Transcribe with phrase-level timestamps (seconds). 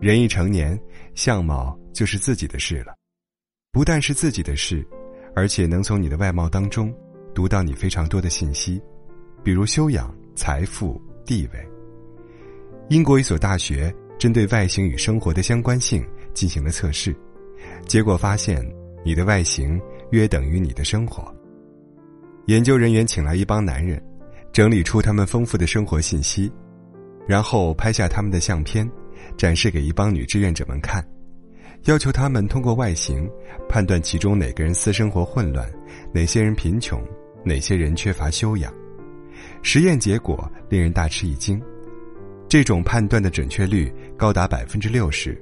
[0.00, 0.78] 人一成年，
[1.14, 2.94] 相貌就是自己的事了，
[3.72, 4.86] 不但是自己的事，
[5.34, 6.94] 而且能从你的外貌当中
[7.34, 8.80] 读到你非常多的信息，
[9.42, 11.68] 比如修养、财富、地位。
[12.90, 17.12] 英国一所大学针对外形与生活的相关性进行了测试，
[17.84, 18.64] 结果发现
[19.04, 19.80] 你的外形
[20.12, 21.34] 约等于你的生活。
[22.46, 24.00] 研究人员请来一帮男人，
[24.52, 26.50] 整理出他们丰富的生活信息，
[27.26, 28.88] 然后拍下他们的相片。
[29.36, 31.04] 展示给一帮女志愿者们看，
[31.84, 33.28] 要求他们通过外形
[33.68, 35.70] 判断其中哪个人私生活混乱，
[36.12, 37.00] 哪些人贫穷，
[37.44, 38.72] 哪些人缺乏修养。
[39.62, 41.62] 实验结果令人大吃一惊，
[42.48, 45.40] 这种判断的准确率高达百分之六十。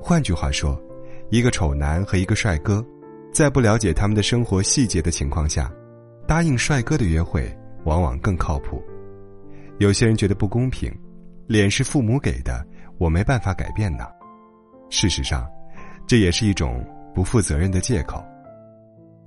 [0.00, 0.78] 换句话说，
[1.30, 2.84] 一个丑男和一个帅哥，
[3.32, 5.72] 在不了解他们的生活细节的情况下，
[6.26, 7.50] 答应帅哥的约会
[7.84, 8.82] 往往更靠谱。
[9.78, 10.92] 有些人觉得不公平，
[11.46, 12.64] 脸是父母给的。
[12.98, 14.06] 我没办法改变呢。
[14.90, 15.50] 事实上，
[16.06, 18.24] 这也是一种不负责任的借口。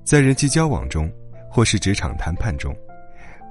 [0.03, 1.11] 在人际交往中，
[1.49, 2.75] 或是职场谈判中，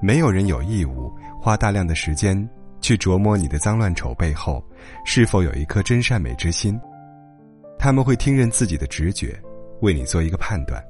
[0.01, 2.49] 没有人有义务花大量的时间
[2.81, 4.63] 去琢磨你的脏乱丑背后
[5.05, 6.79] 是否有一颗真善美之心。
[7.77, 9.39] 他们会听任自己的直觉，
[9.81, 10.83] 为你做一个判断。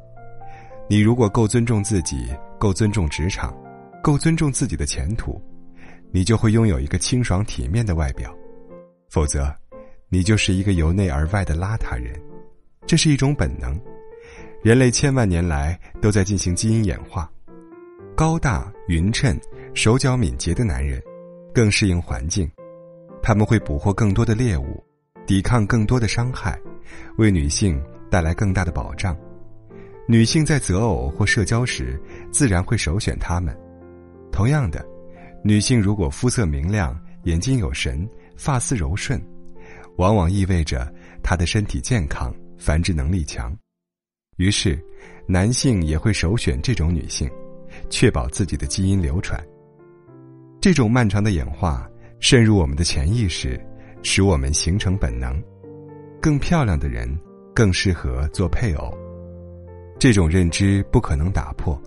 [0.89, 3.53] 你如果够尊重自己，够尊重职场，
[4.01, 5.41] 够尊重自己的前途，
[6.11, 8.33] 你就会拥有一个清爽体面的外表。
[9.09, 9.53] 否则，
[10.09, 12.13] 你就是一个由内而外的邋遢人，
[12.85, 13.79] 这是一种本能。
[14.61, 17.29] 人类千万年来都在进行基因演化。
[18.15, 19.39] 高大匀称、
[19.73, 21.01] 手脚敏捷的男人，
[21.53, 22.49] 更适应环境，
[23.21, 24.83] 他们会捕获更多的猎物，
[25.25, 26.59] 抵抗更多的伤害，
[27.17, 29.15] 为女性带来更大的保障。
[30.05, 33.57] 女性在择偶或社交时，自然会首选他们。
[34.31, 34.85] 同样的，
[35.43, 38.07] 女性如果肤色明亮、眼睛有神。
[38.37, 39.21] 发丝柔顺，
[39.97, 40.93] 往往意味着
[41.23, 43.53] 他的身体健康、繁殖能力强。
[44.37, 44.79] 于是，
[45.27, 47.29] 男性也会首选这种女性，
[47.89, 49.43] 确保自己的基因流传。
[50.61, 51.89] 这种漫长的演化
[52.19, 53.59] 渗入我们的潜意识，
[54.03, 55.41] 使我们形成本能：
[56.21, 57.09] 更漂亮的人
[57.53, 58.95] 更适合做配偶。
[59.99, 61.81] 这种认知不可能打破，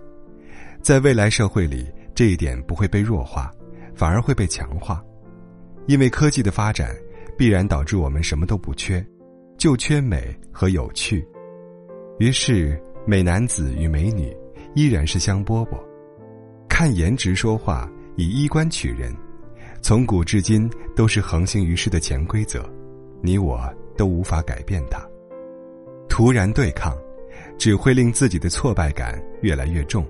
[0.83, 3.53] 在未来社会里，这一点不会被弱化，
[3.95, 5.01] 反而会被强化。
[5.87, 6.95] 因为科技的发展，
[7.37, 9.05] 必然导致我们什么都不缺，
[9.59, 11.27] 就缺美和有趣。
[12.19, 14.37] 于是，美男子与美女
[14.75, 15.79] 依然是香饽饽。
[16.69, 19.15] 看颜值说话，以衣冠取人，
[19.83, 22.65] 从古至今都是横行于世的潜规则，
[23.23, 23.61] 你我
[23.97, 25.05] 都无法改变它。
[26.09, 26.97] 突然对抗，
[27.59, 30.07] 只会令自己的挫败感越来越重，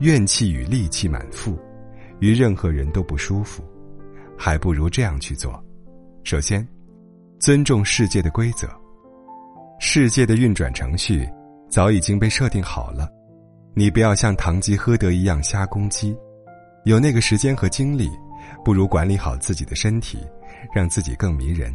[0.00, 1.58] 怨气与戾气满腹，
[2.18, 3.64] 与任何人都不舒服。
[4.38, 5.62] 还不如这样去做：
[6.24, 6.66] 首先，
[7.38, 8.68] 尊重世界的规则。
[9.80, 11.28] 世界的运转程序
[11.68, 13.08] 早已经被设定好了，
[13.74, 16.16] 你不要像堂吉诃德一样瞎攻击。
[16.84, 18.10] 有那个时间和精力，
[18.64, 20.18] 不如管理好自己的身体，
[20.74, 21.74] 让自己更迷人。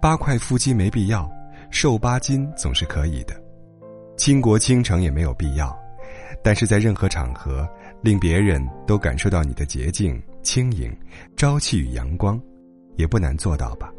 [0.00, 1.30] 八块腹肌没必要，
[1.70, 3.34] 瘦八斤总是可以的。
[4.16, 5.76] 倾国倾城也没有必要，
[6.42, 7.68] 但是在任何场合，
[8.02, 10.20] 令别人都感受到你的洁净。
[10.44, 10.94] 轻盈、
[11.36, 12.40] 朝气与阳光，
[12.96, 13.90] 也不难做到吧？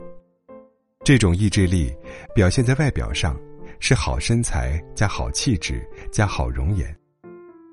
[1.04, 1.92] 这种意志力
[2.36, 3.36] 表现在外表上，
[3.80, 6.88] 是好身材加好气质加好容颜；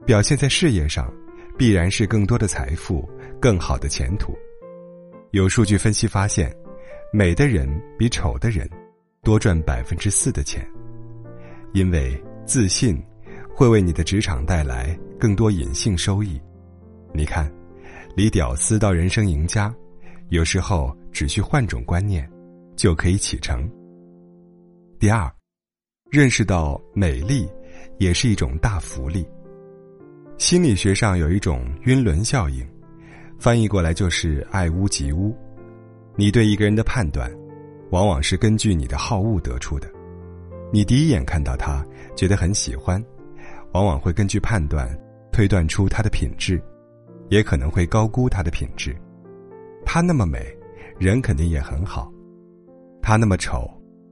[0.07, 1.13] 表现在事业上，
[1.57, 3.07] 必然是更多的财富、
[3.39, 4.35] 更好的前途。
[5.33, 6.51] 有数据分析发现，
[7.13, 7.69] 美的人
[7.99, 8.69] 比丑的人
[9.23, 10.67] 多赚百分之四的钱，
[11.75, 13.01] 因为自信
[13.55, 16.41] 会为你的职场带来更多隐性收益。
[17.13, 17.53] 你看。
[18.15, 19.75] 离屌丝到人生赢家，
[20.29, 22.29] 有时候只需换种观念，
[22.77, 23.71] 就可以启程。
[24.99, 25.31] 第二，
[26.11, 27.49] 认识到美丽
[27.99, 29.27] 也是一种大福利。
[30.37, 32.67] 心理学上有一种晕轮效应，
[33.39, 35.35] 翻译过来就是爱屋及乌。
[36.15, 37.33] 你对一个人的判断，
[37.91, 39.91] 往往是根据你的好恶得出的。
[40.71, 41.83] 你第一眼看到他，
[42.15, 43.03] 觉得很喜欢，
[43.73, 44.87] 往往会根据判断
[45.33, 46.63] 推断出他的品质。
[47.33, 48.95] 也可能会高估她的品质，
[49.87, 50.55] 她那么美，
[50.99, 52.13] 人肯定也很好；
[53.01, 53.67] 她那么丑，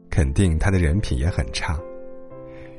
[0.09, 1.79] 肯定她的人品也很差。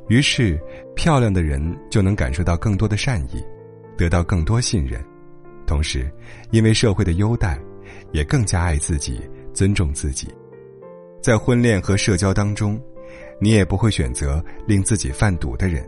[0.10, 0.60] 于是，
[0.96, 1.62] 漂亮的人
[1.92, 3.46] 就能感受到更多的善意，
[3.96, 5.00] 得到更多信任，
[5.68, 6.12] 同时，
[6.50, 7.60] 因为社会的优待，
[8.12, 9.22] 也更加爱自己、
[9.54, 10.28] 尊重自己。
[11.22, 12.82] 在婚恋和社交当中，
[13.40, 15.88] 你也不会选择令自己犯堵的人，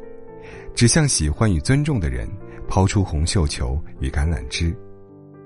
[0.75, 2.29] 只向喜欢与尊重的人。
[2.67, 4.75] 抛出红绣球与橄榄枝，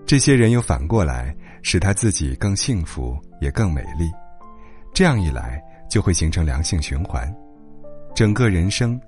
[0.06, 4.10] 这些人又反过来使他自己更幸福也更美丽。
[4.94, 7.32] 这样一来就会形成良性循环，
[8.16, 9.00] 整个人生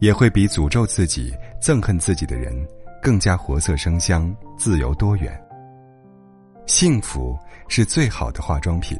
[0.00, 2.54] 也会比诅咒自己、憎恨自己的人
[3.02, 5.40] 更加活色生香、自由多元。
[6.66, 7.38] 幸福
[7.68, 8.98] 是最好的化妆品。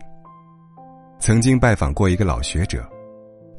[1.21, 2.89] 曾经拜访过一个老学者，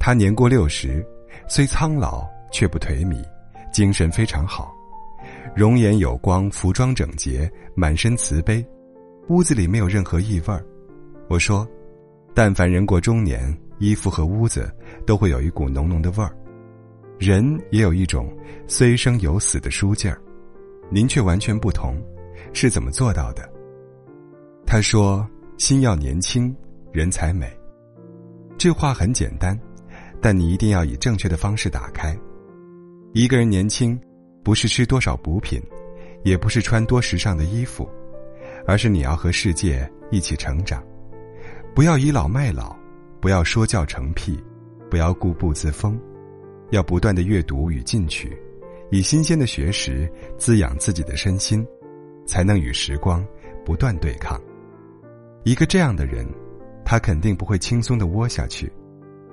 [0.00, 1.06] 他年过六十，
[1.46, 3.22] 虽苍老却不颓靡，
[3.70, 4.74] 精神非常好，
[5.54, 8.64] 容颜有光，服装整洁，满身慈悲，
[9.28, 10.64] 屋子里没有任何异味儿。
[11.28, 11.66] 我说，
[12.34, 14.72] 但凡人过中年，衣服和屋子
[15.06, 16.34] 都会有一股浓浓的味儿，
[17.18, 18.32] 人也有一种
[18.66, 20.20] 虽生有死的书劲儿，
[20.90, 21.96] 您却完全不同，
[22.52, 23.48] 是怎么做到的？
[24.66, 25.28] 他说
[25.58, 26.54] ：“心要年轻，
[26.92, 27.50] 人才美。”
[28.56, 29.58] 这话很简单，
[30.20, 32.16] 但你一定要以正确的方式打开。
[33.12, 33.98] 一个人年轻，
[34.42, 35.60] 不是吃多少补品，
[36.24, 37.88] 也不是穿多时尚的衣服，
[38.66, 40.82] 而是你要和世界一起成长。
[41.74, 42.76] 不要倚老卖老，
[43.20, 44.42] 不要说教成癖，
[44.90, 46.00] 不要固步自封，
[46.70, 48.36] 要不断的阅读与进取，
[48.90, 51.66] 以新鲜的学识滋养自己的身心，
[52.26, 53.24] 才能与时光
[53.64, 54.40] 不断对抗。
[55.44, 56.26] 一个这样的人，
[56.84, 58.70] 他肯定不会轻松的窝下去，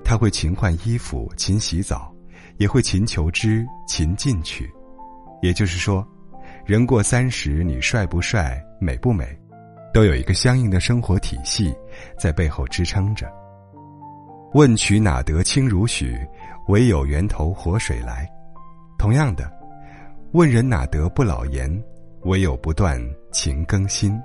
[0.04, 2.14] 他会勤换衣服、勤洗澡，
[2.56, 4.70] 也会勤求知、勤进取。
[5.40, 6.06] 也就是说，
[6.64, 9.26] 人过三十，你帅不帅、美不美，
[9.92, 11.74] 都有一个相应的生活体系
[12.18, 13.30] 在背后支撑着。
[14.54, 16.18] 问渠哪得清如许？
[16.68, 18.28] 唯有源头活水来。
[18.98, 19.50] 同样的，
[20.32, 21.70] 问人哪得不老颜？
[22.24, 23.00] 唯有不断
[23.30, 24.20] 勤更新。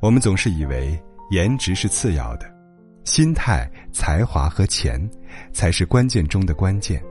[0.00, 1.00] 我们总是以为
[1.30, 2.46] 颜值是次要的，
[3.04, 5.00] 心态、才华和钱
[5.52, 7.02] 才是关键中的关键。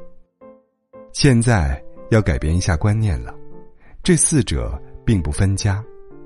[1.14, 3.34] 现在要改变一下观念了，
[4.04, 5.84] 这四者并不分家，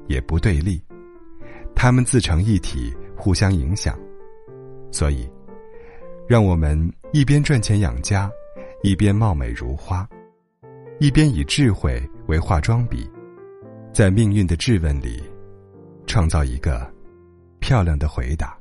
[0.07, 0.81] 也不对立，
[1.75, 3.97] 他们自成一体，互相影响。
[4.91, 5.29] 所以，
[6.27, 8.31] 让我们一边赚钱养家，
[8.81, 10.07] 一边貌美如花，
[10.99, 13.07] 一边以智慧为化妆笔，
[13.93, 15.23] 在命运的质问里。
[16.07, 16.87] 创造一个
[17.59, 18.54] 漂亮的回答。